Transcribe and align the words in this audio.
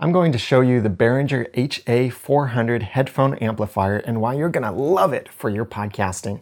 I'm 0.00 0.12
going 0.12 0.30
to 0.30 0.38
show 0.38 0.60
you 0.60 0.80
the 0.80 0.88
Behringer 0.88 1.52
HA400 1.54 2.82
headphone 2.82 3.34
amplifier 3.38 3.96
and 3.96 4.20
why 4.20 4.34
you're 4.34 4.48
gonna 4.48 4.70
love 4.70 5.12
it 5.12 5.28
for 5.28 5.50
your 5.50 5.64
podcasting. 5.64 6.40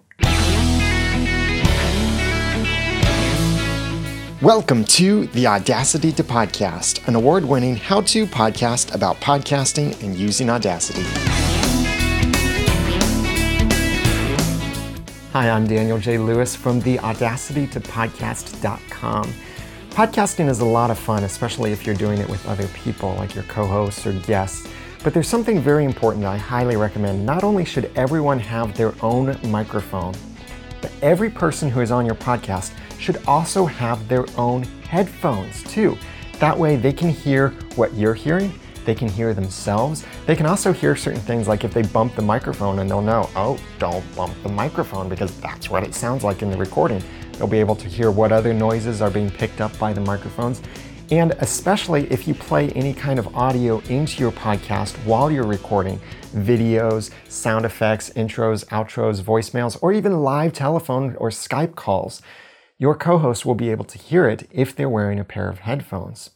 Welcome 4.43 4.85
to 4.85 5.27
the 5.29 5.47
Audacity 5.47 6.13
to 6.13 6.23
Podcast, 6.23 7.09
an 7.09 7.15
award 7.15 7.47
winning 7.47 7.77
how 7.77 8.03
to 8.03 8.27
podcast 8.27 8.95
about 8.95 9.17
podcasting 9.23 10.03
and 10.03 10.15
using 10.15 10.51
Audacity. 10.51 11.05
Hi, 15.33 15.49
I'm 15.49 15.67
Daniel 15.67 15.99
J. 15.99 16.19
Lewis 16.19 16.55
from 16.55 16.81
the 16.81 17.01
Audacity 17.01 17.67
to 17.69 17.81
Podcast.com. 17.81 19.33
Podcasting 19.97 20.47
is 20.51 20.61
a 20.61 20.65
lot 20.67 20.91
of 20.91 20.99
fun, 20.99 21.25
especially 21.25 21.73
if 21.73 21.87
you're 21.87 21.95
doing 21.95 22.19
it 22.19 22.29
with 22.29 22.47
other 22.47 22.69
people, 22.69 23.15
like 23.15 23.35
your 23.35 23.45
co 23.45 23.65
hosts 23.65 24.07
or 24.07 24.13
guests. 24.13 24.69
But 25.03 25.15
there's 25.15 25.27
something 25.27 25.59
very 25.59 25.87
important 25.87 26.23
that 26.23 26.33
I 26.33 26.37
highly 26.37 26.77
recommend. 26.77 27.25
Not 27.25 27.43
only 27.43 27.65
should 27.65 27.91
everyone 27.97 28.39
have 28.41 28.77
their 28.77 28.93
own 29.01 29.39
microphone, 29.45 30.15
but 30.83 30.93
every 31.01 31.31
person 31.31 31.71
who 31.71 31.81
is 31.81 31.91
on 31.91 32.05
your 32.05 32.15
podcast 32.15 32.75
should 32.99 33.23
also 33.27 33.65
have 33.65 34.07
their 34.07 34.27
own 34.37 34.65
headphones 34.87 35.63
too. 35.63 35.97
That 36.41 36.59
way 36.59 36.77
they 36.77 36.93
can 36.93 37.09
hear 37.09 37.55
what 37.77 37.95
you're 37.95 38.13
hearing, 38.13 38.53
they 38.85 38.95
can 38.95 39.09
hear 39.09 39.33
themselves. 39.33 40.05
They 40.27 40.37
can 40.37 40.45
also 40.45 40.75
hear 40.75 40.95
certain 40.95 41.23
things 41.23 41.49
like 41.49 41.65
if 41.65 41.73
they 41.73 41.83
bump 41.83 42.17
the 42.17 42.23
microphone 42.23 42.81
and 42.81 42.91
they'll 42.91 43.01
know, 43.01 43.31
oh, 43.35 43.59
don't 43.79 44.05
bump 44.15 44.35
the 44.43 44.51
microphone 44.51 45.09
because 45.09 45.41
that's 45.41 45.71
what 45.71 45.85
it 45.85 45.95
sounds 45.95 46.23
like 46.23 46.43
in 46.43 46.51
the 46.51 46.59
recording. 46.59 47.03
They'll 47.39 47.47
be 47.47 47.61
able 47.61 47.77
to 47.77 47.89
hear 47.89 48.11
what 48.11 48.33
other 48.33 48.55
noises 48.55 49.03
are 49.03 49.11
being 49.11 49.31
picked 49.31 49.61
up 49.61 49.79
by 49.79 49.93
the 49.93 50.01
microphones. 50.01 50.63
And 51.11 51.33
especially 51.39 52.11
if 52.11 52.27
you 52.27 52.35
play 52.35 52.71
any 52.71 52.93
kind 52.93 53.19
of 53.19 53.35
audio 53.37 53.79
into 53.89 54.21
your 54.21 54.33
podcast 54.33 54.93
while 55.05 55.31
you're 55.31 55.47
recording 55.47 56.01
videos, 56.35 57.11
sound 57.29 57.65
effects, 57.65 58.11
intros, 58.11 58.65
outros, 58.67 59.23
voicemails, 59.23 59.79
or 59.81 59.93
even 59.93 60.23
live 60.23 60.53
telephone 60.53 61.15
or 61.17 61.31
Skype 61.31 61.77
calls, 61.77 62.23
your 62.79 62.95
co 62.97 63.19
host 63.19 63.47
will 63.47 63.55
be 63.55 63.71
able 63.71 63.85
to 63.85 63.99
hear 63.99 64.29
it 64.29 64.49
if 64.51 64.75
they're 64.75 64.89
wearing 64.89 65.21
a 65.21 65.25
pair 65.25 65.49
of 65.49 65.61
headphones. 65.61 66.31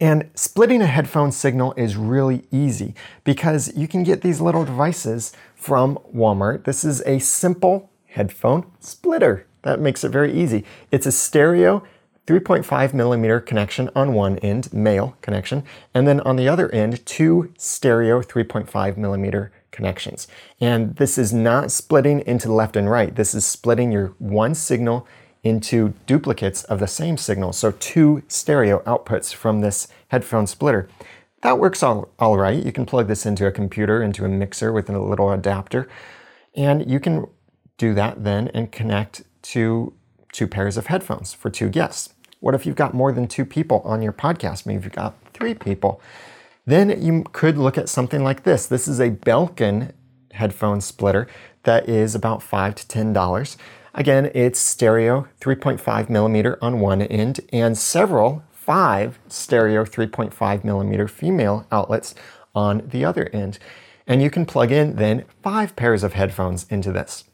And 0.00 0.30
splitting 0.34 0.80
a 0.80 0.86
headphone 0.86 1.32
signal 1.32 1.74
is 1.76 1.96
really 1.96 2.44
easy 2.52 2.94
because 3.24 3.76
you 3.76 3.88
can 3.88 4.04
get 4.04 4.22
these 4.22 4.40
little 4.40 4.64
devices 4.64 5.32
from 5.54 5.98
Walmart. 6.14 6.64
This 6.64 6.84
is 6.84 7.02
a 7.02 7.18
simple 7.18 7.90
headphone 8.06 8.70
splitter. 8.78 9.47
That 9.62 9.80
makes 9.80 10.04
it 10.04 10.10
very 10.10 10.32
easy. 10.32 10.64
It's 10.90 11.06
a 11.06 11.12
stereo 11.12 11.82
3.5 12.26 12.92
millimeter 12.92 13.40
connection 13.40 13.88
on 13.94 14.12
one 14.12 14.38
end, 14.38 14.70
male 14.72 15.16
connection, 15.22 15.64
and 15.94 16.06
then 16.06 16.20
on 16.20 16.36
the 16.36 16.46
other 16.46 16.70
end, 16.74 17.04
two 17.06 17.52
stereo 17.56 18.20
3.5 18.20 18.96
millimeter 18.98 19.50
connections. 19.70 20.28
And 20.60 20.96
this 20.96 21.16
is 21.16 21.32
not 21.32 21.70
splitting 21.70 22.20
into 22.20 22.52
left 22.52 22.76
and 22.76 22.90
right. 22.90 23.14
This 23.14 23.34
is 23.34 23.46
splitting 23.46 23.92
your 23.92 24.08
one 24.18 24.54
signal 24.54 25.06
into 25.42 25.94
duplicates 26.06 26.64
of 26.64 26.80
the 26.80 26.86
same 26.86 27.16
signal. 27.16 27.52
So 27.52 27.72
two 27.72 28.22
stereo 28.28 28.80
outputs 28.80 29.32
from 29.32 29.60
this 29.60 29.88
headphone 30.08 30.46
splitter. 30.46 30.88
That 31.42 31.58
works 31.58 31.82
all, 31.82 32.08
all 32.18 32.36
right. 32.36 32.62
You 32.62 32.72
can 32.72 32.84
plug 32.84 33.06
this 33.06 33.24
into 33.24 33.46
a 33.46 33.52
computer, 33.52 34.02
into 34.02 34.24
a 34.24 34.28
mixer 34.28 34.72
with 34.72 34.90
a 34.90 34.98
little 34.98 35.30
adapter, 35.30 35.88
and 36.54 36.90
you 36.90 36.98
can 36.98 37.26
do 37.76 37.94
that 37.94 38.24
then 38.24 38.48
and 38.48 38.72
connect 38.72 39.22
to 39.48 39.92
two 40.32 40.46
pairs 40.46 40.76
of 40.76 40.86
headphones 40.86 41.32
for 41.32 41.50
two 41.50 41.68
guests. 41.68 42.14
What 42.40 42.54
if 42.54 42.66
you've 42.66 42.76
got 42.76 42.94
more 42.94 43.12
than 43.12 43.26
two 43.26 43.44
people 43.44 43.80
on 43.84 44.02
your 44.02 44.12
podcast? 44.12 44.66
Maybe 44.66 44.84
you've 44.84 44.92
got 44.92 45.14
three 45.32 45.54
people. 45.54 46.00
Then 46.66 47.02
you 47.02 47.24
could 47.32 47.56
look 47.56 47.78
at 47.78 47.88
something 47.88 48.22
like 48.22 48.42
this. 48.42 48.66
This 48.66 48.86
is 48.86 49.00
a 49.00 49.10
Belkin 49.10 49.92
headphone 50.32 50.80
splitter 50.80 51.26
that 51.62 51.88
is 51.88 52.14
about 52.14 52.42
five 52.42 52.74
to 52.76 52.86
ten 52.86 53.12
dollars. 53.12 53.56
Again, 53.94 54.30
it's 54.34 54.60
stereo 54.60 55.26
3.5 55.40 56.08
millimeter 56.08 56.58
on 56.62 56.78
one 56.78 57.02
end 57.02 57.40
and 57.52 57.76
several 57.76 58.44
five 58.52 59.18
stereo 59.28 59.84
3.5 59.84 60.62
millimeter 60.62 61.08
female 61.08 61.66
outlets 61.72 62.14
on 62.54 62.82
the 62.86 63.04
other 63.04 63.28
end. 63.32 63.58
And 64.06 64.22
you 64.22 64.30
can 64.30 64.46
plug 64.46 64.70
in 64.70 64.96
then 64.96 65.24
five 65.42 65.74
pairs 65.74 66.04
of 66.04 66.12
headphones 66.12 66.66
into 66.68 66.92
this. 66.92 67.24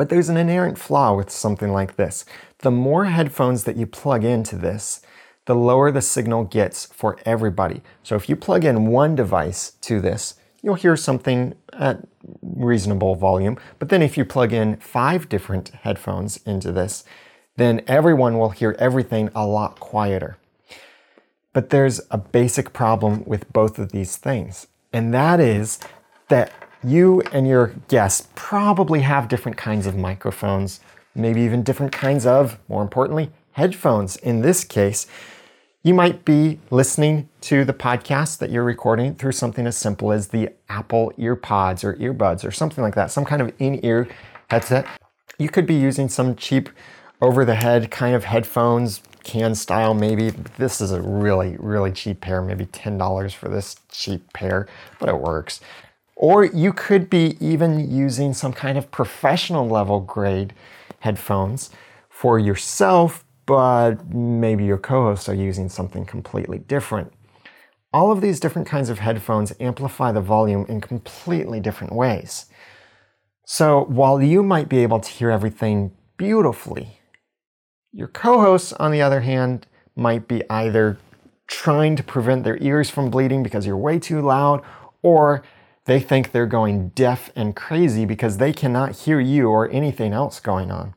But 0.00 0.08
there's 0.08 0.30
an 0.30 0.38
inherent 0.38 0.78
flaw 0.78 1.14
with 1.14 1.28
something 1.28 1.74
like 1.74 1.96
this. 1.96 2.24
The 2.60 2.70
more 2.70 3.04
headphones 3.04 3.64
that 3.64 3.76
you 3.76 3.84
plug 3.86 4.24
into 4.24 4.56
this, 4.56 5.02
the 5.44 5.54
lower 5.54 5.92
the 5.92 6.00
signal 6.00 6.44
gets 6.44 6.86
for 6.86 7.18
everybody. 7.26 7.82
So 8.02 8.16
if 8.16 8.26
you 8.26 8.34
plug 8.34 8.64
in 8.64 8.86
one 8.86 9.14
device 9.14 9.72
to 9.82 10.00
this, 10.00 10.36
you'll 10.62 10.76
hear 10.76 10.96
something 10.96 11.52
at 11.74 11.98
reasonable 12.40 13.14
volume. 13.14 13.58
But 13.78 13.90
then 13.90 14.00
if 14.00 14.16
you 14.16 14.24
plug 14.24 14.54
in 14.54 14.76
five 14.76 15.28
different 15.28 15.68
headphones 15.68 16.38
into 16.46 16.72
this, 16.72 17.04
then 17.58 17.82
everyone 17.86 18.38
will 18.38 18.50
hear 18.50 18.74
everything 18.78 19.28
a 19.34 19.46
lot 19.46 19.80
quieter. 19.80 20.38
But 21.52 21.68
there's 21.68 22.00
a 22.10 22.16
basic 22.16 22.72
problem 22.72 23.22
with 23.26 23.52
both 23.52 23.78
of 23.78 23.92
these 23.92 24.16
things, 24.16 24.66
and 24.94 25.12
that 25.12 25.40
is 25.40 25.78
that 26.28 26.54
you 26.82 27.20
and 27.32 27.46
your 27.46 27.74
guests 27.88 28.28
probably 28.34 29.00
have 29.00 29.28
different 29.28 29.56
kinds 29.56 29.86
of 29.86 29.96
microphones, 29.96 30.80
maybe 31.14 31.40
even 31.42 31.62
different 31.62 31.92
kinds 31.92 32.26
of, 32.26 32.58
more 32.68 32.82
importantly, 32.82 33.30
headphones. 33.52 34.16
In 34.16 34.40
this 34.40 34.64
case, 34.64 35.06
you 35.82 35.94
might 35.94 36.24
be 36.24 36.60
listening 36.70 37.28
to 37.42 37.64
the 37.64 37.72
podcast 37.72 38.38
that 38.38 38.50
you're 38.50 38.64
recording 38.64 39.14
through 39.14 39.32
something 39.32 39.66
as 39.66 39.76
simple 39.76 40.12
as 40.12 40.28
the 40.28 40.50
Apple 40.68 41.12
EarPods 41.18 41.84
or 41.84 41.94
earbuds 41.94 42.44
or 42.44 42.50
something 42.50 42.84
like 42.84 42.94
that, 42.94 43.10
some 43.10 43.24
kind 43.24 43.40
of 43.40 43.52
in 43.58 43.84
ear 43.84 44.08
headset. 44.50 44.86
You 45.38 45.48
could 45.48 45.66
be 45.66 45.74
using 45.74 46.08
some 46.08 46.36
cheap 46.36 46.68
over 47.22 47.44
the 47.44 47.54
head 47.54 47.90
kind 47.90 48.14
of 48.14 48.24
headphones, 48.24 49.02
can 49.22 49.54
style 49.54 49.94
maybe. 49.94 50.30
This 50.30 50.80
is 50.80 50.92
a 50.92 51.00
really, 51.00 51.56
really 51.58 51.92
cheap 51.92 52.20
pair, 52.20 52.42
maybe 52.42 52.66
$10 52.66 53.34
for 53.34 53.48
this 53.48 53.76
cheap 53.90 54.32
pair, 54.32 54.66
but 54.98 55.08
it 55.08 55.18
works. 55.18 55.60
Or 56.22 56.44
you 56.44 56.74
could 56.74 57.08
be 57.08 57.38
even 57.40 57.90
using 57.90 58.34
some 58.34 58.52
kind 58.52 58.76
of 58.76 58.90
professional 58.90 59.66
level 59.66 60.00
grade 60.00 60.52
headphones 60.98 61.70
for 62.10 62.38
yourself, 62.38 63.24
but 63.46 64.12
maybe 64.14 64.66
your 64.66 64.76
co 64.76 65.04
hosts 65.04 65.30
are 65.30 65.34
using 65.34 65.70
something 65.70 66.04
completely 66.04 66.58
different. 66.58 67.10
All 67.90 68.12
of 68.12 68.20
these 68.20 68.38
different 68.38 68.68
kinds 68.68 68.90
of 68.90 68.98
headphones 68.98 69.54
amplify 69.60 70.12
the 70.12 70.20
volume 70.20 70.66
in 70.68 70.82
completely 70.82 71.58
different 71.58 71.94
ways. 71.94 72.44
So 73.46 73.84
while 73.84 74.20
you 74.20 74.42
might 74.42 74.68
be 74.68 74.80
able 74.82 75.00
to 75.00 75.10
hear 75.10 75.30
everything 75.30 75.90
beautifully, 76.18 76.98
your 77.94 78.08
co 78.08 78.42
hosts, 78.42 78.74
on 78.74 78.90
the 78.90 79.00
other 79.00 79.20
hand, 79.20 79.66
might 79.96 80.28
be 80.28 80.42
either 80.50 80.98
trying 81.46 81.96
to 81.96 82.02
prevent 82.02 82.44
their 82.44 82.58
ears 82.62 82.90
from 82.90 83.08
bleeding 83.08 83.42
because 83.42 83.66
you're 83.66 83.74
way 83.74 83.98
too 83.98 84.20
loud, 84.20 84.60
or 85.00 85.42
they 85.86 86.00
think 86.00 86.30
they're 86.32 86.46
going 86.46 86.90
deaf 86.90 87.30
and 87.34 87.56
crazy 87.56 88.04
because 88.04 88.36
they 88.36 88.52
cannot 88.52 88.96
hear 88.96 89.20
you 89.20 89.48
or 89.48 89.70
anything 89.70 90.12
else 90.12 90.40
going 90.40 90.70
on. 90.70 90.94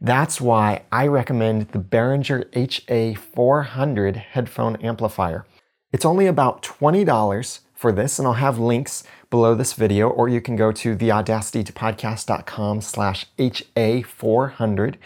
That's 0.00 0.40
why 0.40 0.82
I 0.92 1.08
recommend 1.08 1.68
the 1.68 1.80
Behringer 1.80 2.44
HA400 2.52 4.16
headphone 4.16 4.76
amplifier. 4.76 5.44
It's 5.92 6.04
only 6.04 6.26
about 6.26 6.62
$20 6.62 7.60
for 7.74 7.92
this, 7.92 8.18
and 8.18 8.26
I'll 8.26 8.34
have 8.34 8.58
links 8.58 9.04
below 9.30 9.54
this 9.54 9.72
video, 9.72 10.08
or 10.08 10.28
you 10.28 10.40
can 10.40 10.56
go 10.56 10.70
to 10.72 10.96
theaudacitytopodcast.com 10.96 12.80
slash 12.80 13.26
HA400. 13.38 14.96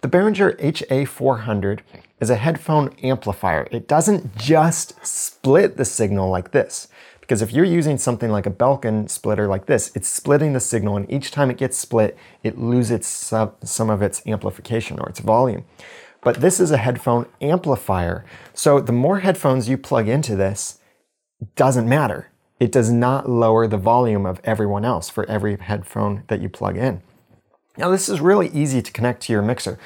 The 0.00 0.08
Behringer 0.08 0.58
HA400 0.58 1.80
is 2.20 2.30
a 2.30 2.36
headphone 2.36 2.94
amplifier. 3.02 3.68
It 3.70 3.86
doesn't 3.86 4.36
just 4.36 4.94
split 5.04 5.76
the 5.76 5.84
signal 5.84 6.30
like 6.30 6.52
this. 6.52 6.88
Because 7.30 7.42
if 7.42 7.52
you're 7.52 7.64
using 7.64 7.96
something 7.96 8.28
like 8.28 8.46
a 8.46 8.50
Belkin 8.50 9.08
splitter 9.08 9.46
like 9.46 9.66
this, 9.66 9.92
it's 9.94 10.08
splitting 10.08 10.52
the 10.52 10.58
signal, 10.58 10.96
and 10.96 11.08
each 11.08 11.30
time 11.30 11.48
it 11.48 11.58
gets 11.58 11.78
split, 11.78 12.18
it 12.42 12.58
loses 12.58 13.06
some 13.06 13.88
of 13.88 14.02
its 14.02 14.20
amplification 14.26 14.98
or 14.98 15.08
its 15.08 15.20
volume. 15.20 15.64
But 16.22 16.40
this 16.40 16.58
is 16.58 16.72
a 16.72 16.76
headphone 16.76 17.26
amplifier. 17.40 18.24
So 18.52 18.80
the 18.80 18.90
more 18.90 19.20
headphones 19.20 19.68
you 19.68 19.78
plug 19.78 20.08
into 20.08 20.34
this, 20.34 20.80
doesn't 21.54 21.88
matter. 21.88 22.32
It 22.58 22.72
does 22.72 22.90
not 22.90 23.30
lower 23.30 23.68
the 23.68 23.76
volume 23.76 24.26
of 24.26 24.40
everyone 24.42 24.84
else 24.84 25.08
for 25.08 25.24
every 25.26 25.56
headphone 25.56 26.24
that 26.26 26.40
you 26.40 26.48
plug 26.48 26.76
in. 26.76 27.00
Now, 27.78 27.90
this 27.90 28.08
is 28.08 28.20
really 28.20 28.48
easy 28.48 28.82
to 28.82 28.90
connect 28.90 29.22
to 29.22 29.32
your 29.32 29.42
mixer 29.42 29.78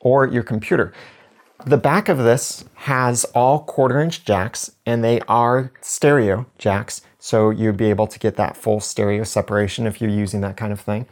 or 0.00 0.26
your 0.26 0.42
computer. 0.42 0.92
The 1.66 1.76
back 1.76 2.08
of 2.08 2.18
this 2.18 2.64
has 2.74 3.24
all 3.34 3.60
quarter 3.60 4.00
inch 4.00 4.24
jacks 4.24 4.70
and 4.86 5.02
they 5.02 5.20
are 5.22 5.72
stereo 5.80 6.46
jacks. 6.56 7.02
So 7.18 7.50
you'd 7.50 7.76
be 7.76 7.90
able 7.90 8.06
to 8.06 8.18
get 8.18 8.36
that 8.36 8.56
full 8.56 8.80
stereo 8.80 9.24
separation 9.24 9.86
if 9.86 10.00
you're 10.00 10.10
using 10.10 10.40
that 10.42 10.56
kind 10.56 10.72
of 10.72 10.80
thing. 10.80 11.06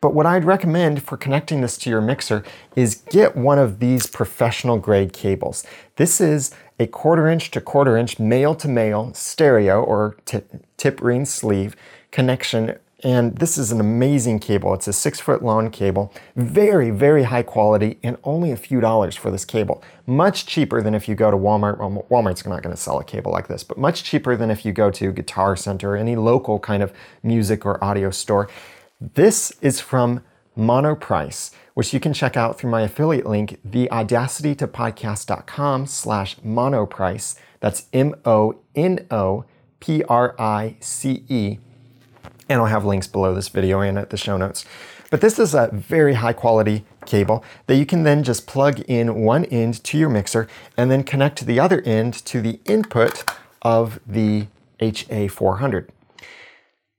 But 0.00 0.12
what 0.12 0.26
I'd 0.26 0.44
recommend 0.44 1.02
for 1.02 1.16
connecting 1.16 1.60
this 1.60 1.78
to 1.78 1.90
your 1.90 2.02
mixer 2.02 2.44
is 2.76 2.96
get 3.08 3.36
one 3.36 3.58
of 3.58 3.78
these 3.78 4.06
professional 4.06 4.78
grade 4.78 5.12
cables. 5.12 5.64
This 5.96 6.20
is 6.20 6.50
a 6.78 6.86
quarter 6.86 7.28
inch 7.28 7.50
to 7.52 7.60
quarter 7.60 7.96
inch 7.96 8.18
male 8.18 8.54
to 8.56 8.68
male 8.68 9.14
stereo 9.14 9.80
or 9.82 10.16
tip 10.26 11.00
ring 11.00 11.24
sleeve 11.24 11.76
connection 12.10 12.76
and 13.04 13.36
this 13.36 13.56
is 13.58 13.70
an 13.70 13.80
amazing 13.80 14.38
cable. 14.38 14.72
It's 14.72 14.88
a 14.88 14.92
six 14.92 15.20
foot 15.20 15.44
long 15.44 15.70
cable, 15.70 16.10
very, 16.34 16.90
very 16.90 17.24
high 17.24 17.42
quality, 17.42 17.98
and 18.02 18.16
only 18.24 18.50
a 18.50 18.56
few 18.56 18.80
dollars 18.80 19.14
for 19.14 19.30
this 19.30 19.44
cable. 19.44 19.84
Much 20.06 20.46
cheaper 20.46 20.80
than 20.80 20.94
if 20.94 21.06
you 21.06 21.14
go 21.14 21.30
to 21.30 21.36
Walmart. 21.36 21.78
Well, 21.78 22.06
Walmart's 22.10 22.46
not 22.46 22.62
going 22.62 22.74
to 22.74 22.80
sell 22.80 22.98
a 22.98 23.04
cable 23.04 23.30
like 23.30 23.46
this, 23.46 23.62
but 23.62 23.76
much 23.76 24.04
cheaper 24.04 24.36
than 24.36 24.50
if 24.50 24.64
you 24.64 24.72
go 24.72 24.90
to 24.90 25.12
Guitar 25.12 25.54
Center 25.54 25.92
or 25.92 25.98
any 25.98 26.16
local 26.16 26.58
kind 26.58 26.82
of 26.82 26.94
music 27.22 27.66
or 27.66 27.84
audio 27.84 28.10
store. 28.10 28.48
This 28.98 29.52
is 29.60 29.80
from 29.80 30.22
Monoprice, 30.56 31.50
which 31.74 31.92
you 31.92 32.00
can 32.00 32.14
check 32.14 32.38
out 32.38 32.58
through 32.58 32.70
my 32.70 32.80
affiliate 32.82 33.26
link, 33.26 33.60
theaudacitytopodcast.com 33.68 35.86
slash 35.86 36.36
monoprice. 36.38 37.36
That's 37.60 37.86
M-O-N-O-P-R-I-C-E 37.92 38.38
and 42.48 42.60
I'll 42.60 42.66
have 42.66 42.84
links 42.84 43.06
below 43.06 43.34
this 43.34 43.48
video 43.48 43.80
and 43.80 43.98
at 43.98 44.10
the 44.10 44.16
show 44.16 44.36
notes. 44.36 44.64
But 45.10 45.20
this 45.20 45.38
is 45.38 45.54
a 45.54 45.68
very 45.72 46.14
high 46.14 46.32
quality 46.32 46.84
cable 47.06 47.44
that 47.66 47.76
you 47.76 47.86
can 47.86 48.02
then 48.02 48.22
just 48.22 48.46
plug 48.46 48.80
in 48.80 49.22
one 49.22 49.44
end 49.46 49.84
to 49.84 49.98
your 49.98 50.08
mixer 50.08 50.48
and 50.76 50.90
then 50.90 51.04
connect 51.04 51.46
the 51.46 51.60
other 51.60 51.80
end 51.82 52.14
to 52.26 52.40
the 52.40 52.58
input 52.64 53.24
of 53.62 54.00
the 54.06 54.46
HA400. 54.80 55.88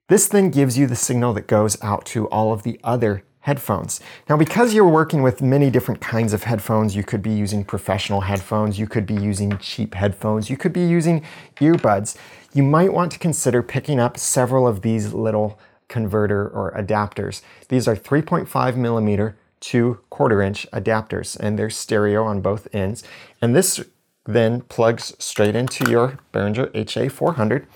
This 0.08 0.28
then 0.28 0.52
gives 0.52 0.78
you 0.78 0.88
the 0.88 0.96
signal 0.96 1.34
that 1.34 1.48
goes 1.48 1.82
out 1.82 2.06
to 2.08 2.28
all 2.28 2.54
of 2.54 2.64
the 2.64 2.80
other 2.84 3.24
headphones. 3.46 4.00
Now, 4.28 4.38
because 4.38 4.74
you're 4.74 4.88
working 4.88 5.22
with 5.22 5.40
many 5.40 5.70
different 5.70 6.02
kinds 6.02 6.34
of 6.34 6.46
headphones, 6.46 6.96
you 6.96 7.04
could 7.04 7.22
be 7.22 7.30
using 7.30 7.64
professional 7.64 8.22
headphones, 8.22 8.80
you 8.80 8.88
could 8.88 9.06
be 9.06 9.14
using 9.14 9.60
cheap 9.60 9.94
headphones, 9.94 10.50
you 10.50 10.58
could 10.58 10.74
be 10.74 10.84
using 10.84 11.24
earbuds. 11.58 12.18
You 12.54 12.64
might 12.64 12.92
want 12.92 13.12
to 13.12 13.20
consider 13.20 13.62
picking 13.62 14.00
up 14.00 14.18
several 14.18 14.68
of 14.68 14.82
these 14.82 15.14
little 15.14 15.60
converter 15.90 16.48
or 16.48 16.72
adapters. 16.72 17.44
These 17.70 17.88
are 17.88 17.96
3.5 17.96 18.78
millimeter 18.78 19.38
to 19.60 20.00
quarter 20.10 20.42
inch 20.42 20.66
adapters, 20.74 21.40
and 21.40 21.60
they're 21.60 21.70
stereo 21.70 22.24
on 22.24 22.42
both 22.42 22.68
ends. 22.74 23.04
And 23.44 23.56
this 23.56 23.80
then 24.26 24.62
plugs 24.62 25.14
straight 25.20 25.56
into 25.56 25.88
your 25.92 26.18
Behringer 26.34 26.72
HA400 26.72 27.68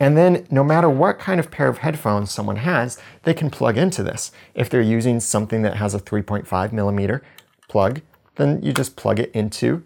and 0.00 0.16
then 0.16 0.46
no 0.50 0.62
matter 0.62 0.88
what 0.88 1.18
kind 1.18 1.40
of 1.40 1.50
pair 1.50 1.68
of 1.68 1.78
headphones 1.78 2.30
someone 2.30 2.56
has, 2.56 2.98
they 3.24 3.34
can 3.34 3.50
plug 3.50 3.76
into 3.76 4.02
this. 4.02 4.30
If 4.54 4.70
they're 4.70 4.80
using 4.80 5.20
something 5.20 5.62
that 5.62 5.76
has 5.76 5.94
a 5.94 5.98
3.5 5.98 6.72
millimeter 6.72 7.22
plug, 7.68 8.00
then 8.36 8.62
you 8.62 8.72
just 8.72 8.96
plug 8.96 9.18
it 9.18 9.32
into 9.32 9.82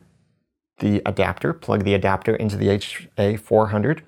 the 0.78 1.00
adapter, 1.06 1.52
plug 1.52 1.84
the 1.84 1.94
adapter 1.94 2.36
into 2.36 2.56
the 2.56 2.66
HA400, 2.68 4.00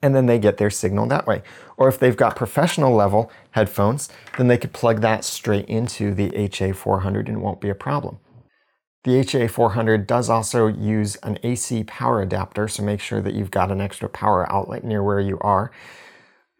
and 0.00 0.14
then 0.14 0.26
they 0.26 0.38
get 0.38 0.56
their 0.56 0.70
signal 0.70 1.06
that 1.06 1.26
way. 1.26 1.42
Or 1.76 1.88
if 1.88 1.98
they've 1.98 2.16
got 2.16 2.34
professional 2.34 2.94
level 2.94 3.30
headphones, 3.50 4.08
then 4.38 4.48
they 4.48 4.58
could 4.58 4.72
plug 4.72 5.00
that 5.02 5.24
straight 5.24 5.66
into 5.66 6.14
the 6.14 6.30
HA400 6.30 7.28
and 7.28 7.36
it 7.36 7.40
won't 7.40 7.60
be 7.60 7.68
a 7.68 7.74
problem. 7.74 8.18
The 9.04 9.12
HA400 9.12 10.06
does 10.06 10.30
also 10.30 10.68
use 10.68 11.16
an 11.16 11.38
AC 11.42 11.82
power 11.84 12.22
adapter, 12.22 12.68
so 12.68 12.84
make 12.84 13.00
sure 13.00 13.20
that 13.20 13.34
you've 13.34 13.50
got 13.50 13.72
an 13.72 13.80
extra 13.80 14.08
power 14.08 14.50
outlet 14.52 14.84
near 14.84 15.02
where 15.02 15.18
you 15.18 15.38
are. 15.40 15.72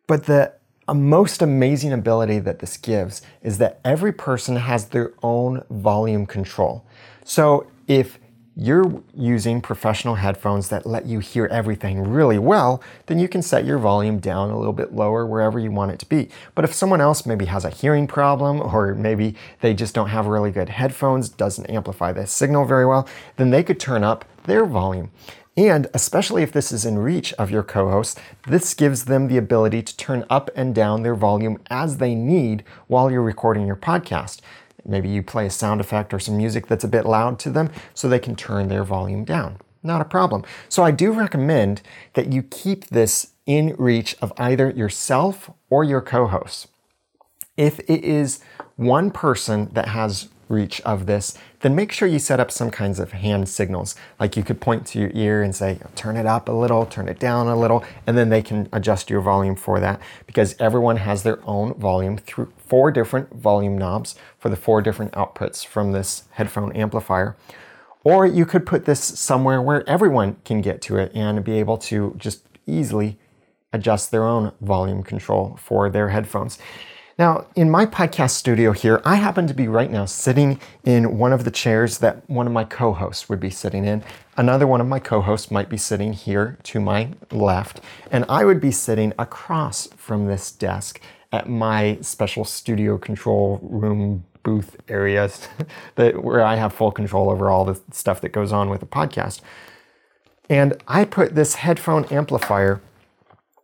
But 0.08 0.24
the 0.24 0.52
uh, 0.88 0.94
most 0.94 1.40
amazing 1.40 1.92
ability 1.92 2.40
that 2.40 2.58
this 2.58 2.76
gives 2.76 3.22
is 3.42 3.58
that 3.58 3.80
every 3.84 4.12
person 4.12 4.56
has 4.56 4.86
their 4.86 5.12
own 5.22 5.62
volume 5.70 6.26
control. 6.26 6.84
So 7.24 7.68
if 7.86 8.18
you're 8.56 9.02
using 9.16 9.60
professional 9.60 10.16
headphones 10.16 10.68
that 10.68 10.84
let 10.84 11.06
you 11.06 11.20
hear 11.20 11.46
everything 11.46 12.10
really 12.10 12.38
well, 12.38 12.82
then 13.06 13.18
you 13.18 13.28
can 13.28 13.40
set 13.40 13.64
your 13.64 13.78
volume 13.78 14.18
down 14.18 14.50
a 14.50 14.58
little 14.58 14.74
bit 14.74 14.92
lower 14.92 15.26
wherever 15.26 15.58
you 15.58 15.70
want 15.70 15.90
it 15.90 15.98
to 16.00 16.06
be. 16.06 16.28
But 16.54 16.64
if 16.64 16.74
someone 16.74 17.00
else 17.00 17.24
maybe 17.24 17.46
has 17.46 17.64
a 17.64 17.70
hearing 17.70 18.06
problem 18.06 18.60
or 18.60 18.94
maybe 18.94 19.34
they 19.60 19.72
just 19.72 19.94
don't 19.94 20.08
have 20.08 20.26
really 20.26 20.50
good 20.50 20.68
headphones, 20.68 21.30
doesn't 21.30 21.70
amplify 21.70 22.12
the 22.12 22.26
signal 22.26 22.66
very 22.66 22.84
well, 22.84 23.08
then 23.36 23.50
they 23.50 23.62
could 23.62 23.80
turn 23.80 24.04
up 24.04 24.24
their 24.44 24.66
volume. 24.66 25.10
And 25.56 25.86
especially 25.92 26.42
if 26.42 26.52
this 26.52 26.72
is 26.72 26.86
in 26.86 26.98
reach 26.98 27.34
of 27.34 27.50
your 27.50 27.62
co 27.62 27.90
host, 27.90 28.18
this 28.48 28.72
gives 28.72 29.04
them 29.04 29.28
the 29.28 29.36
ability 29.36 29.82
to 29.82 29.96
turn 29.96 30.24
up 30.30 30.50
and 30.56 30.74
down 30.74 31.02
their 31.02 31.14
volume 31.14 31.58
as 31.70 31.98
they 31.98 32.14
need 32.14 32.64
while 32.86 33.10
you're 33.10 33.22
recording 33.22 33.66
your 33.66 33.76
podcast. 33.76 34.40
Maybe 34.84 35.08
you 35.08 35.22
play 35.22 35.46
a 35.46 35.50
sound 35.50 35.80
effect 35.80 36.12
or 36.12 36.18
some 36.18 36.36
music 36.36 36.66
that's 36.66 36.84
a 36.84 36.88
bit 36.88 37.06
loud 37.06 37.38
to 37.40 37.50
them 37.50 37.70
so 37.94 38.08
they 38.08 38.18
can 38.18 38.36
turn 38.36 38.68
their 38.68 38.84
volume 38.84 39.24
down. 39.24 39.58
Not 39.82 40.00
a 40.00 40.04
problem. 40.04 40.44
So 40.68 40.82
I 40.82 40.90
do 40.90 41.12
recommend 41.12 41.82
that 42.14 42.32
you 42.32 42.42
keep 42.42 42.86
this 42.86 43.32
in 43.46 43.74
reach 43.78 44.16
of 44.22 44.32
either 44.36 44.70
yourself 44.70 45.50
or 45.70 45.82
your 45.84 46.00
co 46.00 46.26
host. 46.26 46.68
If 47.56 47.80
it 47.80 48.04
is 48.04 48.40
one 48.76 49.10
person 49.10 49.70
that 49.72 49.88
has 49.88 50.28
reach 50.48 50.80
of 50.82 51.06
this, 51.06 51.36
then 51.62 51.74
make 51.74 51.92
sure 51.92 52.06
you 52.06 52.18
set 52.18 52.40
up 52.40 52.50
some 52.50 52.70
kinds 52.70 52.98
of 52.98 53.12
hand 53.12 53.48
signals. 53.48 53.94
Like 54.20 54.36
you 54.36 54.42
could 54.42 54.60
point 54.60 54.86
to 54.88 54.98
your 54.98 55.10
ear 55.14 55.42
and 55.42 55.54
say, 55.54 55.78
turn 55.94 56.16
it 56.16 56.26
up 56.26 56.48
a 56.48 56.52
little, 56.52 56.84
turn 56.84 57.08
it 57.08 57.18
down 57.18 57.46
a 57.46 57.58
little, 57.58 57.84
and 58.06 58.18
then 58.18 58.28
they 58.28 58.42
can 58.42 58.68
adjust 58.72 59.08
your 59.08 59.20
volume 59.20 59.56
for 59.56 59.80
that 59.80 60.00
because 60.26 60.56
everyone 60.58 60.98
has 60.98 61.22
their 61.22 61.38
own 61.48 61.74
volume 61.74 62.18
through 62.18 62.52
four 62.58 62.90
different 62.90 63.32
volume 63.34 63.78
knobs 63.78 64.16
for 64.38 64.48
the 64.48 64.56
four 64.56 64.82
different 64.82 65.12
outputs 65.12 65.64
from 65.64 65.92
this 65.92 66.24
headphone 66.32 66.72
amplifier. 66.72 67.36
Or 68.04 68.26
you 68.26 68.44
could 68.44 68.66
put 68.66 68.84
this 68.84 69.00
somewhere 69.00 69.62
where 69.62 69.88
everyone 69.88 70.36
can 70.44 70.60
get 70.60 70.82
to 70.82 70.96
it 70.96 71.12
and 71.14 71.44
be 71.44 71.58
able 71.60 71.78
to 71.78 72.14
just 72.18 72.42
easily 72.66 73.18
adjust 73.72 74.10
their 74.10 74.24
own 74.24 74.52
volume 74.60 75.02
control 75.02 75.56
for 75.62 75.88
their 75.88 76.08
headphones. 76.08 76.58
Now, 77.18 77.46
in 77.54 77.70
my 77.70 77.84
podcast 77.84 78.30
studio 78.30 78.72
here, 78.72 79.02
I 79.04 79.16
happen 79.16 79.46
to 79.46 79.52
be 79.52 79.68
right 79.68 79.90
now 79.90 80.06
sitting 80.06 80.58
in 80.84 81.18
one 81.18 81.32
of 81.32 81.44
the 81.44 81.50
chairs 81.50 81.98
that 81.98 82.28
one 82.28 82.46
of 82.46 82.52
my 82.52 82.64
co 82.64 82.92
hosts 82.92 83.28
would 83.28 83.40
be 83.40 83.50
sitting 83.50 83.84
in. 83.84 84.02
Another 84.36 84.66
one 84.66 84.80
of 84.80 84.86
my 84.86 84.98
co 84.98 85.20
hosts 85.20 85.50
might 85.50 85.68
be 85.68 85.76
sitting 85.76 86.14
here 86.14 86.56
to 86.64 86.80
my 86.80 87.10
left, 87.30 87.80
and 88.10 88.24
I 88.30 88.44
would 88.44 88.60
be 88.60 88.70
sitting 88.70 89.12
across 89.18 89.88
from 89.88 90.26
this 90.26 90.50
desk 90.50 91.00
at 91.32 91.48
my 91.48 91.98
special 92.00 92.44
studio 92.44 92.96
control 92.96 93.58
room 93.62 94.24
booth 94.42 94.76
areas 94.88 95.48
that 95.96 96.24
where 96.24 96.42
I 96.42 96.56
have 96.56 96.72
full 96.72 96.92
control 96.92 97.30
over 97.30 97.50
all 97.50 97.66
the 97.66 97.80
stuff 97.90 98.22
that 98.22 98.30
goes 98.30 98.52
on 98.52 98.70
with 98.70 98.80
the 98.80 98.86
podcast. 98.86 99.40
And 100.48 100.82
I 100.88 101.04
put 101.04 101.34
this 101.34 101.56
headphone 101.56 102.06
amplifier 102.06 102.80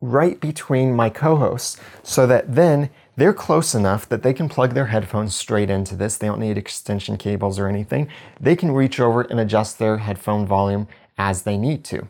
right 0.00 0.40
between 0.40 0.94
my 0.94 1.10
co-hosts 1.10 1.76
so 2.02 2.26
that 2.26 2.54
then 2.54 2.90
they're 3.18 3.34
close 3.34 3.74
enough 3.74 4.08
that 4.08 4.22
they 4.22 4.32
can 4.32 4.48
plug 4.48 4.74
their 4.74 4.86
headphones 4.86 5.34
straight 5.34 5.70
into 5.70 5.96
this. 5.96 6.16
They 6.16 6.28
don't 6.28 6.38
need 6.38 6.56
extension 6.56 7.16
cables 7.16 7.58
or 7.58 7.66
anything. 7.66 8.08
They 8.40 8.54
can 8.54 8.70
reach 8.70 9.00
over 9.00 9.22
and 9.22 9.40
adjust 9.40 9.80
their 9.80 9.98
headphone 9.98 10.46
volume 10.46 10.86
as 11.18 11.42
they 11.42 11.58
need 11.58 11.82
to. 11.86 12.06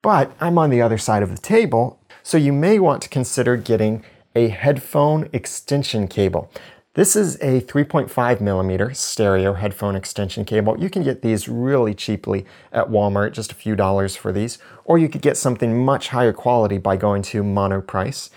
But 0.00 0.32
I'm 0.40 0.56
on 0.56 0.70
the 0.70 0.80
other 0.80 0.96
side 0.96 1.22
of 1.22 1.30
the 1.30 1.42
table, 1.42 2.00
so 2.22 2.38
you 2.38 2.54
may 2.54 2.78
want 2.78 3.02
to 3.02 3.10
consider 3.10 3.58
getting 3.58 4.04
a 4.34 4.48
headphone 4.48 5.28
extension 5.34 6.08
cable. 6.08 6.50
This 6.94 7.14
is 7.14 7.34
a 7.42 7.60
3.5 7.60 8.40
millimeter 8.40 8.94
stereo 8.94 9.52
headphone 9.52 9.96
extension 9.96 10.46
cable. 10.46 10.80
You 10.80 10.88
can 10.88 11.02
get 11.02 11.20
these 11.20 11.46
really 11.46 11.92
cheaply 11.92 12.46
at 12.72 12.88
Walmart, 12.88 13.32
just 13.32 13.52
a 13.52 13.54
few 13.54 13.76
dollars 13.76 14.16
for 14.16 14.32
these, 14.32 14.56
or 14.86 14.96
you 14.96 15.10
could 15.10 15.20
get 15.20 15.36
something 15.36 15.84
much 15.84 16.08
higher 16.08 16.32
quality 16.32 16.78
by 16.78 16.96
going 16.96 17.20
to 17.20 17.42
Monoprice. 17.42 18.30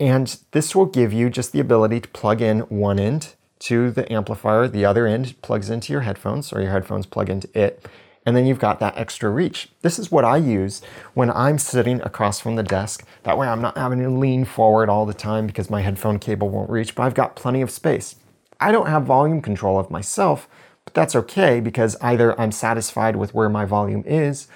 And 0.00 0.38
this 0.52 0.74
will 0.74 0.86
give 0.86 1.12
you 1.12 1.28
just 1.28 1.52
the 1.52 1.60
ability 1.60 2.00
to 2.00 2.08
plug 2.08 2.40
in 2.40 2.60
one 2.60 3.00
end 3.00 3.34
to 3.60 3.90
the 3.90 4.10
amplifier, 4.12 4.68
the 4.68 4.84
other 4.84 5.06
end 5.06 5.40
plugs 5.42 5.70
into 5.70 5.92
your 5.92 6.02
headphones, 6.02 6.52
or 6.52 6.60
your 6.60 6.70
headphones 6.70 7.06
plug 7.06 7.28
into 7.28 7.48
it, 7.58 7.84
and 8.24 8.36
then 8.36 8.46
you've 8.46 8.58
got 8.58 8.78
that 8.78 8.96
extra 8.96 9.30
reach. 9.30 9.70
This 9.82 9.98
is 9.98 10.12
what 10.12 10.24
I 10.24 10.36
use 10.36 10.82
when 11.14 11.30
I'm 11.30 11.58
sitting 11.58 12.00
across 12.02 12.38
from 12.38 12.56
the 12.56 12.62
desk. 12.62 13.04
That 13.24 13.38
way 13.38 13.48
I'm 13.48 13.62
not 13.62 13.76
having 13.76 14.00
to 14.00 14.10
lean 14.10 14.44
forward 14.44 14.88
all 14.88 15.06
the 15.06 15.14
time 15.14 15.46
because 15.46 15.70
my 15.70 15.80
headphone 15.80 16.18
cable 16.18 16.48
won't 16.48 16.70
reach, 16.70 16.94
but 16.94 17.04
I've 17.04 17.14
got 17.14 17.36
plenty 17.36 17.62
of 17.62 17.70
space. 17.70 18.16
I 18.60 18.70
don't 18.70 18.88
have 18.88 19.04
volume 19.04 19.40
control 19.40 19.78
of 19.78 19.90
myself, 19.90 20.48
but 20.84 20.94
that's 20.94 21.16
okay 21.16 21.58
because 21.60 21.96
either 22.00 22.38
I'm 22.40 22.52
satisfied 22.52 23.16
with 23.16 23.34
where 23.34 23.48
my 23.48 23.64
volume 23.64 24.04
is 24.06 24.46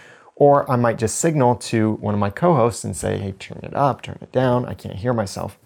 or 0.42 0.68
I 0.68 0.74
might 0.74 0.98
just 0.98 1.18
signal 1.18 1.54
to 1.54 1.92
one 2.00 2.14
of 2.14 2.18
my 2.18 2.28
co-hosts 2.28 2.82
and 2.82 2.96
say, 2.96 3.16
hey, 3.16 3.30
turn 3.30 3.60
it 3.62 3.76
up, 3.76 4.02
turn 4.02 4.18
it 4.20 4.32
down. 4.32 4.66
I 4.66 4.74
can't 4.74 4.96
hear 4.96 5.12
myself. 5.12 5.56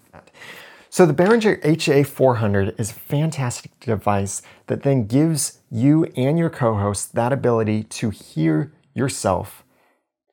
So 0.91 1.07
the 1.07 1.15
Behringer 1.15 1.59
HA400 1.63 2.79
is 2.79 2.91
a 2.91 2.93
fantastic 2.93 3.79
device 3.79 4.43
that 4.67 4.83
then 4.83 5.07
gives 5.07 5.61
you 5.71 6.03
and 6.15 6.37
your 6.37 6.51
co-host 6.51 7.15
that 7.15 7.33
ability 7.33 7.85
to 7.85 8.11
hear 8.11 8.71
yourself 8.93 9.63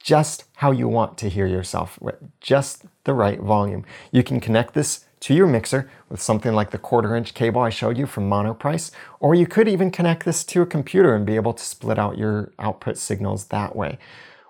just 0.02 0.44
how 0.56 0.70
you 0.70 0.88
want 0.88 1.16
to 1.16 1.30
hear 1.30 1.46
yourself, 1.46 1.98
just 2.42 2.84
the 3.04 3.14
right 3.14 3.40
volume. 3.40 3.86
You 4.12 4.22
can 4.22 4.38
connect 4.40 4.74
this 4.74 5.06
to 5.20 5.32
your 5.32 5.46
mixer 5.46 5.90
with 6.10 6.20
something 6.20 6.52
like 6.52 6.70
the 6.70 6.76
quarter 6.76 7.16
inch 7.16 7.32
cable 7.32 7.62
I 7.62 7.70
showed 7.70 7.96
you 7.96 8.04
from 8.04 8.28
Monoprice, 8.28 8.90
or 9.20 9.34
you 9.34 9.46
could 9.46 9.68
even 9.68 9.90
connect 9.90 10.26
this 10.26 10.44
to 10.44 10.60
a 10.60 10.66
computer 10.66 11.14
and 11.14 11.24
be 11.24 11.36
able 11.36 11.54
to 11.54 11.64
split 11.64 11.98
out 11.98 12.18
your 12.18 12.52
output 12.58 12.98
signals 12.98 13.46
that 13.46 13.74
way. 13.74 13.98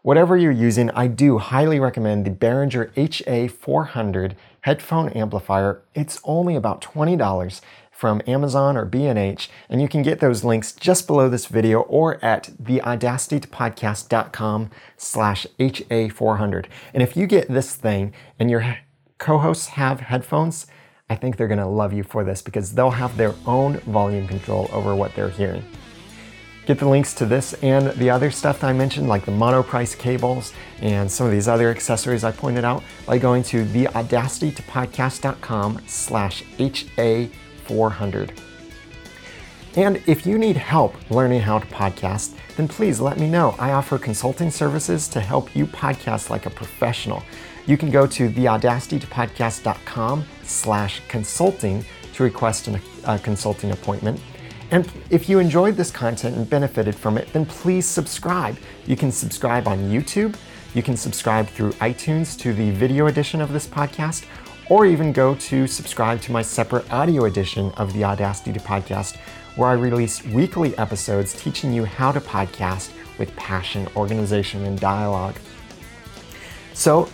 Whatever 0.04 0.37
you're 0.37 0.52
using, 0.52 0.90
I 0.90 1.06
do 1.06 1.38
highly 1.38 1.80
recommend 1.80 2.26
the 2.26 2.30
Behringer 2.30 2.92
HA400 2.92 4.34
headphone 4.61 5.08
amplifier. 5.08 5.80
It's 5.94 6.20
only 6.25 6.56
about 6.56 6.82
$20 6.82 7.62
from 7.90 8.20
Amazon 8.26 8.76
or 8.76 8.84
B&H, 8.84 9.49
and 9.70 9.80
you 9.80 9.88
can 9.88 10.02
get 10.02 10.20
those 10.20 10.44
links 10.44 10.73
just 10.73 11.06
below 11.06 11.30
this 11.30 11.46
video 11.46 11.80
or 11.80 12.23
at 12.23 12.50
theaudacitytopodcast.com 12.62 14.70
slash 14.99 15.46
HA400. 15.58 16.66
And 16.92 17.02
if 17.02 17.16
you 17.16 17.26
get 17.26 17.49
this 17.49 17.75
thing 17.75 18.12
and 18.38 18.50
your 18.50 18.76
co-hosts 19.16 19.68
have 19.68 20.00
headphones, 20.00 20.66
I 21.08 21.14
think 21.14 21.38
they're 21.38 21.49
gonna 21.49 21.66
love 21.66 21.94
you 21.94 22.02
for 22.02 22.25
this 22.25 22.42
because 22.42 22.75
they'll 22.75 22.90
have 22.90 23.16
their 23.16 23.34
own 23.46 23.78
volume 23.78 24.28
control 24.28 24.68
over 24.70 24.94
what 24.94 25.14
they're 25.14 25.30
hearing. 25.30 25.64
Get 26.66 26.78
the 26.78 26.88
links 26.88 27.12
to 27.14 27.26
this 27.26 27.54
and 27.62 27.88
the 27.99 28.09
other 28.09 28.30
stuff 28.30 28.61
that 28.61 28.68
I 28.68 28.73
mentioned, 28.73 29.06
like 29.09 29.26
the 29.26 29.33
Monoprice 29.33 29.99
cables 29.99 30.54
and 30.80 31.11
some 31.11 31.26
of 31.26 31.33
these 31.33 31.49
other 31.49 31.71
accessories 31.71 32.25
I 32.25 32.33
pointed 32.33 32.64
out, 32.64 32.83
by 33.06 33.18
going 33.18 33.42
to 33.44 33.64
theaudacitytopodcast.com 33.66 35.83
slash 35.87 36.42
HA400. 36.59 38.30
And 39.76 40.00
if 40.06 40.25
you 40.25 40.38
need 40.38 40.56
help 40.56 40.94
learning 41.11 41.40
how 41.40 41.59
to 41.59 41.66
podcast, 41.66 42.37
then 42.56 42.68
please 42.68 43.00
let 43.00 43.18
me 43.18 43.28
know. 43.28 43.56
I 43.59 43.73
offer 43.73 43.99
consulting 43.99 44.50
services 44.50 45.09
to 45.09 45.21
help 45.21 45.56
you 45.56 45.66
podcast 45.66 46.30
like 46.30 46.47
a 46.47 46.50
professional. 46.50 47.25
You 47.66 47.76
can 47.76 47.90
go 47.90 48.06
to 48.06 48.30
theaudacitytopodcast.com 48.30 50.25
slash 50.44 51.02
consulting 51.09 51.85
to 52.12 52.23
request 52.23 52.68
a 53.04 53.18
consulting 53.18 53.73
appointment. 53.73 54.21
And 54.75 54.90
if 55.09 55.28
you 55.28 55.38
enjoyed 55.38 55.76
this 55.76 55.93
content 55.93 56.37
and 56.37 56.50
benefited 56.50 56.97
from 56.97 57.16
it, 57.16 57.33
then 57.33 57.47
please 57.47 57.87
subscribe. 57.87 58.57
You 58.87 58.97
can 58.97 59.12
subscribe 59.12 59.69
on 59.69 59.78
YouTube, 59.88 60.35
you 60.75 60.83
can 60.83 60.97
subscribe 60.97 61.47
through 61.47 61.75
iTunes 61.75 62.37
to 62.40 62.52
the 62.52 62.73
video 62.73 63.07
edition 63.07 63.40
of 63.40 63.52
this 63.52 63.69
podcast, 63.69 64.26
or 64.69 64.85
even 64.85 65.12
go 65.12 65.37
to 65.37 65.69
subscribe 65.69 66.21
to 66.23 66.33
my 66.33 66.43
separate 66.43 66.93
audio 66.93 67.26
edition 67.26 67.71
of 67.76 67.93
the 67.93 68.02
Audacity 68.02 68.52
to 68.52 68.59
Podcast, 68.59 69.16
where 69.54 69.69
I 69.69 69.75
release 69.75 70.25
weekly 70.25 70.76
episodes 70.76 71.40
teaching 71.40 71.73
you 71.73 71.85
how 71.85 72.11
to 72.11 72.21
podcast 72.21 72.90
with 73.16 73.37
passion, 73.37 73.87
organization, 73.95 74.64
and 74.64 74.81
dialogue. 74.81 75.37
So, 76.73 77.09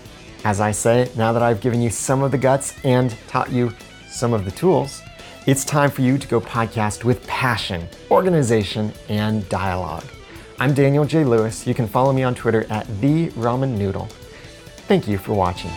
as 0.45 0.63
I 0.63 0.71
say, 0.71 1.11
now 1.15 1.35
that 1.35 1.43
I've 1.43 1.61
given 1.61 1.83
you 1.83 1.91
some 1.91 2.23
of 2.23 2.31
the 2.31 2.39
guts 2.39 2.75
and 2.85 3.15
taught 3.29 3.53
you 3.53 3.75
some 4.09 4.33
of 4.33 4.47
the 4.47 4.51
tools, 4.51 5.03
it's 5.47 5.65
time 5.65 5.91
for 5.91 6.03
you 6.03 6.19
to 6.19 6.29
go 6.29 6.41
podcast 6.41 7.05
with 7.05 7.27
passion, 7.27 7.89
organization, 8.11 8.93
and 9.09 9.49
dialogue. 9.49 10.05
I'm 10.59 10.75
Daniel 10.75 11.07
J. 11.07 11.25
Lewis. 11.25 11.67
You 11.67 11.75
can 11.75 11.89
follow 11.89 12.13
me 12.13 12.23
on 12.23 12.35
Twitter 12.35 12.67
at 12.71 12.87
the 13.01 13.29
Ramen 13.31 13.79
Noodle. 13.79 14.09
Thank 14.87 15.09
you 15.09 15.17
for 15.17 15.33
watching. 15.33 15.71